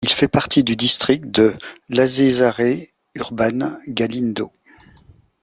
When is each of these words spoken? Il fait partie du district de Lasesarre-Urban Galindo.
Il 0.03 0.09
fait 0.09 0.27
partie 0.27 0.63
du 0.63 0.75
district 0.75 1.29
de 1.29 1.53
Lasesarre-Urban 1.89 3.77
Galindo. 3.87 4.51